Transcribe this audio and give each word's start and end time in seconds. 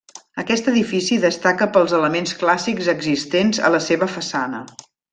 Aquest 0.43 0.69
edifici 0.71 1.17
destaca 1.25 1.67
pels 1.77 1.93
elements 1.99 2.35
clàssics 2.41 2.91
existents 2.97 3.63
a 3.69 3.73
la 3.77 3.83
seva 3.93 4.13
façana. 4.19 4.65